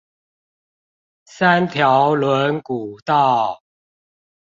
[1.25, 3.61] 三條崙古道